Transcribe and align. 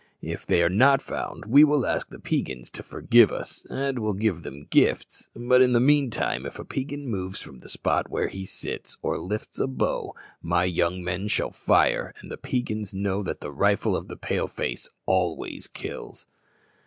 If 0.23 0.47
they 0.47 0.63
are 0.63 0.67
not 0.69 0.99
found, 0.99 1.45
we 1.45 1.63
will 1.63 1.85
ask 1.85 2.09
the 2.09 2.17
Peigans 2.17 2.71
to 2.71 2.81
forgive 2.81 3.31
us, 3.31 3.67
and 3.69 3.99
will 3.99 4.15
give 4.15 4.41
them 4.41 4.65
gifts. 4.71 5.29
But 5.35 5.61
in 5.61 5.73
the 5.73 5.79
meantime, 5.79 6.47
if 6.47 6.57
a 6.57 6.65
Peigan 6.65 7.05
moves 7.05 7.39
from 7.39 7.59
the 7.59 7.69
spot 7.69 8.09
where 8.09 8.27
he 8.27 8.47
sits, 8.47 8.97
or 9.03 9.19
lifts 9.19 9.59
a 9.59 9.67
bow, 9.67 10.15
my 10.41 10.63
young 10.63 11.03
men 11.03 11.27
shall 11.27 11.51
fire, 11.51 12.15
and 12.19 12.31
the 12.31 12.37
Peigans 12.37 12.95
know 12.95 13.21
that 13.21 13.41
the 13.41 13.51
rifle 13.53 13.95
of 13.95 14.07
the 14.07 14.17
Pale 14.17 14.47
face 14.47 14.89
always 15.05 15.67
kills." 15.67 16.25